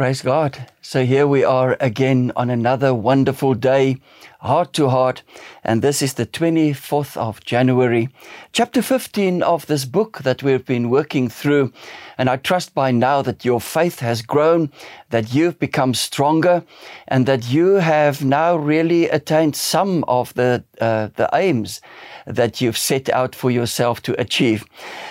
Praise 0.00 0.22
God. 0.22 0.66
So 0.80 1.04
here 1.04 1.26
we 1.26 1.44
are 1.44 1.76
again 1.78 2.32
on 2.34 2.48
another 2.48 2.94
wonderful 2.94 3.52
day, 3.52 3.98
heart 4.40 4.72
to 4.72 4.88
heart. 4.88 5.22
And 5.62 5.82
this 5.82 6.00
is 6.00 6.14
the 6.14 6.24
24th 6.24 7.18
of 7.18 7.44
January, 7.44 8.08
chapter 8.52 8.80
15 8.80 9.42
of 9.42 9.66
this 9.66 9.84
book 9.84 10.20
that 10.22 10.42
we've 10.42 10.64
been 10.64 10.88
working 10.88 11.28
through. 11.28 11.74
And 12.16 12.30
I 12.30 12.36
trust 12.38 12.74
by 12.74 12.92
now 12.92 13.20
that 13.20 13.44
your 13.44 13.60
faith 13.60 13.98
has 13.98 14.22
grown, 14.22 14.72
that 15.10 15.34
you've 15.34 15.58
become 15.58 15.92
stronger, 15.92 16.64
and 17.06 17.26
that 17.26 17.50
you 17.50 17.74
have 17.74 18.24
now 18.24 18.56
really 18.56 19.06
attained 19.10 19.56
some 19.56 20.02
of 20.08 20.32
the, 20.32 20.64
uh, 20.80 21.08
the 21.16 21.28
aims 21.34 21.82
that 22.26 22.62
you've 22.62 22.78
set 22.78 23.10
out 23.10 23.34
for 23.34 23.50
yourself 23.50 24.00
to 24.02 24.18
achieve. 24.18 24.64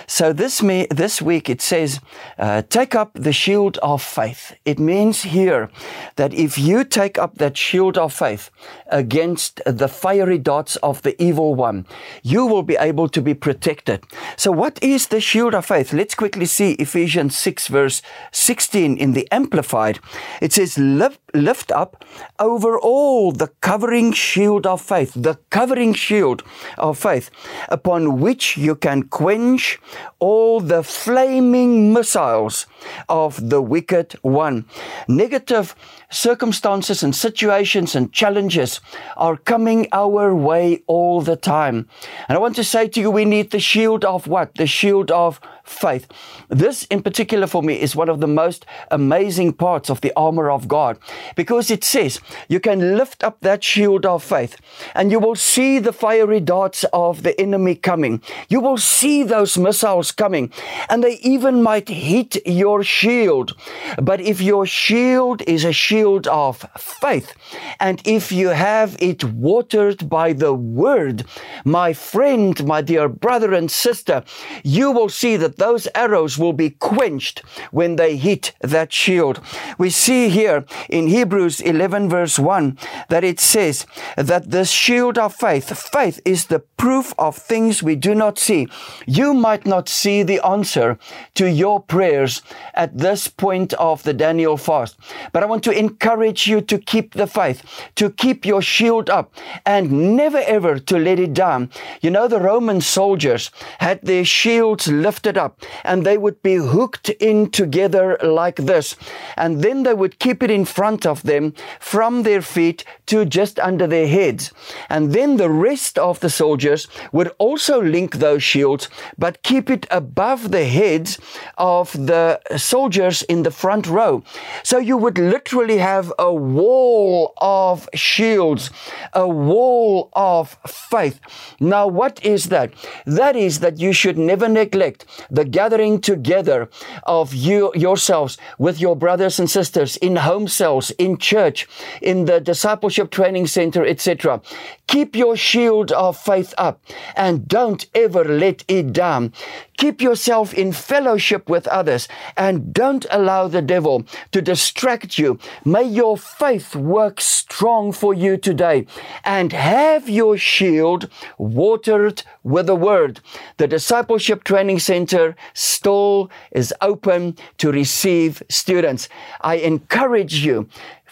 So 0.08 0.32
this, 0.32 0.62
may, 0.62 0.88
this 0.90 1.22
week 1.22 1.48
it 1.48 1.62
says, 1.62 2.00
uh, 2.38 2.62
take 2.62 2.96
up 2.96 3.12
the 3.14 3.32
shield 3.32 3.78
of 3.78 4.02
faith. 4.02 4.56
It 4.64 4.79
means 4.80 5.22
here 5.22 5.70
that 6.16 6.34
if 6.34 6.58
you 6.58 6.84
take 6.84 7.18
up 7.18 7.36
that 7.36 7.56
shield 7.56 7.98
of 7.98 8.12
faith 8.12 8.50
against 8.88 9.60
the 9.66 9.88
fiery 9.88 10.38
darts 10.38 10.76
of 10.76 11.02
the 11.02 11.20
evil 11.22 11.54
one, 11.54 11.86
you 12.22 12.46
will 12.46 12.62
be 12.62 12.76
able 12.76 13.08
to 13.08 13.22
be 13.22 13.34
protected. 13.34 14.02
So 14.36 14.50
what 14.50 14.82
is 14.82 15.08
the 15.08 15.20
shield 15.20 15.54
of 15.54 15.66
faith? 15.66 15.92
Let's 15.92 16.14
quickly 16.14 16.46
see 16.46 16.72
Ephesians 16.72 17.36
6 17.36 17.68
verse 17.68 18.02
16 18.32 18.96
in 18.96 19.12
the 19.12 19.28
Amplified. 19.30 20.00
It 20.40 20.52
says, 20.52 20.78
lift, 20.78 21.20
lift 21.34 21.70
up 21.72 22.04
over 22.38 22.78
all 22.78 23.32
the 23.32 23.48
covering 23.60 24.12
shield 24.12 24.66
of 24.66 24.80
faith, 24.80 25.12
the 25.14 25.38
covering 25.50 25.94
shield 25.94 26.42
of 26.78 26.98
faith, 26.98 27.30
upon 27.68 28.20
which 28.20 28.56
you 28.56 28.74
can 28.74 29.04
quench 29.04 29.78
all 30.18 30.60
the 30.60 30.82
flaming 30.82 31.92
missiles 31.92 32.66
of 33.08 33.50
the 33.50 33.62
wicked 33.62 34.12
one. 34.22 34.64
Negative 35.08 35.74
circumstances 36.10 37.02
and 37.02 37.14
situations 37.14 37.94
and 37.94 38.12
challenges 38.12 38.80
are 39.16 39.36
coming 39.36 39.86
our 39.92 40.34
way 40.34 40.82
all 40.86 41.20
the 41.20 41.36
time. 41.36 41.88
And 42.28 42.36
I 42.36 42.40
want 42.40 42.56
to 42.56 42.64
say 42.64 42.88
to 42.88 43.00
you, 43.00 43.10
we 43.10 43.24
need 43.24 43.50
the 43.50 43.60
shield 43.60 44.04
of 44.04 44.26
what? 44.26 44.54
The 44.54 44.66
shield 44.66 45.10
of 45.10 45.40
faith. 45.70 46.06
This 46.48 46.84
in 46.84 47.02
particular 47.02 47.46
for 47.46 47.62
me 47.62 47.80
is 47.80 47.96
one 47.96 48.08
of 48.08 48.20
the 48.20 48.26
most 48.26 48.66
amazing 48.90 49.52
parts 49.52 49.88
of 49.88 50.00
the 50.00 50.12
armor 50.16 50.50
of 50.50 50.68
God 50.68 50.98
because 51.36 51.70
it 51.70 51.84
says 51.84 52.20
you 52.48 52.60
can 52.60 52.96
lift 52.96 53.22
up 53.22 53.40
that 53.40 53.62
shield 53.62 54.04
of 54.04 54.22
faith 54.22 54.56
and 54.94 55.10
you 55.10 55.18
will 55.18 55.36
see 55.36 55.78
the 55.78 55.92
fiery 55.92 56.40
darts 56.40 56.84
of 56.92 57.22
the 57.22 57.40
enemy 57.40 57.74
coming. 57.74 58.20
You 58.48 58.60
will 58.60 58.78
see 58.78 59.22
those 59.22 59.56
missiles 59.56 60.10
coming 60.12 60.52
and 60.88 61.02
they 61.04 61.16
even 61.18 61.62
might 61.62 61.88
hit 61.88 62.44
your 62.46 62.82
shield. 62.82 63.56
But 64.02 64.20
if 64.20 64.40
your 64.40 64.66
shield 64.66 65.42
is 65.46 65.64
a 65.64 65.72
shield 65.72 66.26
of 66.26 66.66
faith 66.76 67.32
and 67.78 68.02
if 68.04 68.32
you 68.32 68.48
have 68.48 68.96
it 69.00 69.22
watered 69.24 70.08
by 70.08 70.32
the 70.32 70.52
word, 70.52 71.24
my 71.64 71.92
friend, 71.92 72.66
my 72.66 72.82
dear 72.82 73.08
brother 73.08 73.54
and 73.54 73.70
sister, 73.70 74.24
you 74.64 74.90
will 74.90 75.08
see 75.08 75.36
that 75.36 75.56
those 75.60 75.86
arrows 75.94 76.38
will 76.38 76.54
be 76.54 76.70
quenched 76.70 77.40
when 77.70 77.96
they 77.96 78.16
hit 78.16 78.52
that 78.60 78.92
shield. 78.92 79.40
We 79.78 79.90
see 79.90 80.30
here 80.30 80.64
in 80.88 81.06
Hebrews 81.06 81.60
11 81.60 82.08
verse 82.08 82.38
1 82.38 82.78
that 83.10 83.24
it 83.24 83.38
says 83.38 83.86
that 84.16 84.50
the 84.50 84.64
shield 84.64 85.18
of 85.18 85.34
faith, 85.34 85.68
faith 85.78 86.18
is 86.24 86.46
the 86.46 86.60
proof 86.60 87.12
of 87.18 87.36
things 87.36 87.82
we 87.82 87.94
do 87.94 88.14
not 88.14 88.38
see. 88.38 88.68
You 89.06 89.34
might 89.34 89.66
not 89.66 89.88
see 89.88 90.22
the 90.22 90.40
answer 90.44 90.98
to 91.34 91.44
your 91.46 91.78
prayers 91.80 92.40
at 92.72 92.96
this 92.96 93.28
point 93.28 93.74
of 93.74 94.02
the 94.02 94.14
Daniel 94.14 94.56
fast, 94.56 94.96
but 95.32 95.42
I 95.42 95.46
want 95.46 95.62
to 95.64 95.78
encourage 95.78 96.46
you 96.46 96.62
to 96.62 96.78
keep 96.78 97.12
the 97.12 97.26
faith, 97.26 97.62
to 97.96 98.08
keep 98.08 98.46
your 98.46 98.62
shield 98.62 99.10
up 99.10 99.34
and 99.66 100.16
never 100.16 100.38
ever 100.38 100.78
to 100.78 100.98
let 100.98 101.18
it 101.18 101.34
down. 101.34 101.68
You 102.00 102.10
know, 102.10 102.28
the 102.28 102.40
Roman 102.40 102.80
soldiers 102.80 103.50
had 103.78 104.00
their 104.00 104.24
shields 104.24 104.88
lifted 104.88 105.36
up 105.36 105.49
and 105.84 106.04
they 106.04 106.18
would 106.18 106.42
be 106.42 106.56
hooked 106.56 107.08
in 107.08 107.50
together 107.50 108.18
like 108.22 108.56
this. 108.56 108.96
And 109.36 109.62
then 109.62 109.82
they 109.82 109.94
would 109.94 110.18
keep 110.18 110.42
it 110.42 110.50
in 110.50 110.64
front 110.64 111.06
of 111.06 111.22
them 111.22 111.54
from 111.78 112.22
their 112.22 112.42
feet 112.42 112.84
to 113.06 113.24
just 113.24 113.58
under 113.58 113.86
their 113.86 114.06
heads. 114.06 114.52
And 114.88 115.12
then 115.12 115.36
the 115.36 115.50
rest 115.50 115.98
of 115.98 116.20
the 116.20 116.30
soldiers 116.30 116.88
would 117.12 117.32
also 117.38 117.82
link 117.82 118.16
those 118.16 118.42
shields, 118.42 118.88
but 119.18 119.42
keep 119.42 119.70
it 119.70 119.86
above 119.90 120.50
the 120.50 120.64
heads 120.64 121.18
of 121.58 121.92
the 121.92 122.40
soldiers 122.56 123.22
in 123.22 123.42
the 123.42 123.50
front 123.50 123.86
row. 123.86 124.22
So 124.62 124.78
you 124.78 124.96
would 124.96 125.18
literally 125.18 125.78
have 125.78 126.12
a 126.18 126.32
wall 126.32 127.32
of 127.38 127.88
shields, 127.94 128.70
a 129.12 129.28
wall 129.28 130.10
of 130.12 130.56
faith. 130.66 131.20
Now, 131.60 131.86
what 131.86 132.24
is 132.24 132.46
that? 132.46 132.72
That 133.06 133.36
is 133.36 133.60
that 133.60 133.78
you 133.78 133.92
should 133.92 134.18
never 134.18 134.48
neglect 134.48 135.06
the 135.30 135.44
gathering 135.44 136.00
together 136.00 136.68
of 137.04 137.34
you 137.34 137.72
yourselves 137.74 138.38
with 138.58 138.80
your 138.80 138.96
brothers 138.96 139.38
and 139.38 139.50
sisters 139.50 139.96
in 139.98 140.16
home 140.16 140.48
cells, 140.48 140.90
in 140.92 141.16
church, 141.16 141.68
in 142.02 142.24
the 142.24 142.40
discipleship 142.40 143.10
training 143.10 143.46
center, 143.46 143.84
etc. 143.84 144.40
Keep 144.86 145.14
your 145.14 145.36
shield 145.36 145.92
of 145.92 146.16
faith 146.16 146.52
up 146.58 146.82
and 147.16 147.46
don't 147.46 147.86
ever 147.94 148.24
let 148.24 148.64
it 148.68 148.92
down. 148.92 149.32
Keep 149.78 150.02
yourself 150.02 150.52
in 150.52 150.72
fellowship 150.72 151.48
with 151.48 151.66
others 151.68 152.06
and 152.36 152.74
don't 152.74 153.06
allow 153.10 153.48
the 153.48 153.62
devil 153.62 154.04
to 154.32 154.42
distract 154.42 155.18
you. 155.18 155.38
May 155.64 155.84
your 155.84 156.18
faith 156.18 156.76
work 156.76 157.20
strong 157.20 157.92
for 157.92 158.12
you 158.12 158.36
today 158.36 158.86
and 159.24 159.52
have 159.52 160.08
your 160.08 160.36
shield 160.36 161.08
watered 161.38 162.22
with 162.42 162.66
the 162.66 162.76
word. 162.76 163.20
The 163.56 163.66
Discipleship 163.68 164.44
Training 164.44 164.80
Center 165.20 165.36
stall 165.52 166.30
is 166.50 166.72
open 166.80 167.36
to 167.58 167.70
receive 167.70 168.42
students. 168.48 169.08
I 169.40 169.56
encourage 169.56 170.44
you, 170.44 170.68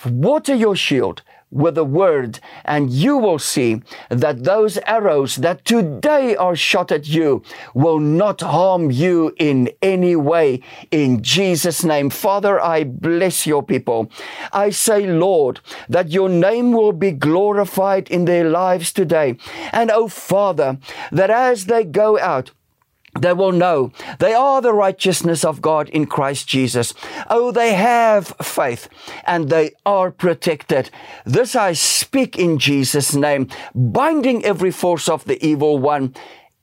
water 0.06 0.54
your 0.54 0.76
shield 0.76 1.22
with 1.50 1.74
the 1.74 1.84
word, 1.84 2.40
and 2.64 2.90
you 2.90 3.16
will 3.16 3.38
see 3.38 3.82
that 4.10 4.44
those 4.44 4.76
arrows 4.86 5.36
that 5.36 5.64
today 5.64 6.36
are 6.36 6.54
shot 6.54 6.92
at 6.92 7.08
you 7.08 7.42
will 7.74 7.98
not 7.98 8.40
harm 8.42 8.90
you 8.90 9.34
in 9.38 9.70
any 9.80 10.14
way. 10.14 10.60
In 10.90 11.22
Jesus' 11.22 11.84
name, 11.84 12.10
Father, 12.10 12.60
I 12.60 12.84
bless 12.84 13.46
your 13.46 13.62
people. 13.62 14.10
I 14.52 14.70
say, 14.70 15.06
Lord, 15.06 15.60
that 15.88 16.10
your 16.10 16.28
name 16.28 16.72
will 16.72 16.92
be 16.92 17.12
glorified 17.12 18.10
in 18.10 18.26
their 18.26 18.48
lives 18.48 18.92
today. 18.92 19.36
And 19.72 19.90
oh, 19.90 20.08
Father, 20.08 20.78
that 21.10 21.30
as 21.30 21.64
they 21.66 21.84
go 21.84 22.18
out, 22.18 22.50
they 23.18 23.32
will 23.32 23.52
know 23.52 23.92
they 24.18 24.34
are 24.34 24.60
the 24.60 24.72
righteousness 24.72 25.44
of 25.44 25.62
God 25.62 25.88
in 25.88 26.06
Christ 26.06 26.46
Jesus. 26.46 26.94
Oh, 27.28 27.50
they 27.50 27.74
have 27.74 28.28
faith 28.42 28.88
and 29.24 29.48
they 29.48 29.72
are 29.86 30.10
protected. 30.10 30.90
This 31.24 31.56
I 31.56 31.72
speak 31.72 32.38
in 32.38 32.58
Jesus' 32.58 33.14
name, 33.14 33.48
binding 33.74 34.44
every 34.44 34.70
force 34.70 35.08
of 35.08 35.24
the 35.24 35.44
evil 35.44 35.78
one 35.78 36.14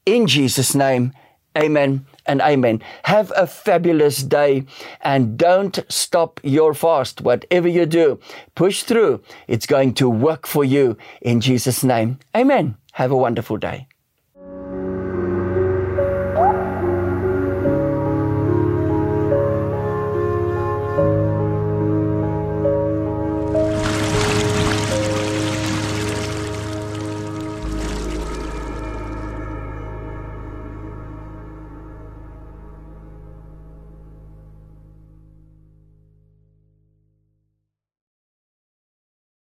in 0.05 0.28
Jesus' 0.28 0.75
name. 0.75 1.14
Amen 1.58 2.05
and 2.25 2.41
amen. 2.41 2.81
Have 3.03 3.31
a 3.35 3.47
fabulous 3.47 4.17
day 4.23 4.66
and 5.02 5.37
don't 5.37 5.79
stop 5.87 6.41
your 6.43 6.73
fast. 6.73 7.22
Whatever 7.22 7.70
you 7.70 7.85
do, 7.85 8.20
push 8.55 8.84
through. 8.84 9.22
It's 9.47 9.66
going 9.66 9.93
to 9.96 10.09
work 10.09 10.47
for 10.47 10.66
you 10.66 10.97
in 11.22 11.40
Jesus' 11.40 11.84
name. 11.84 12.20
Amen. 12.35 12.75
Have 12.93 13.11
a 13.11 13.17
wonderful 13.17 13.58
day. 13.58 13.87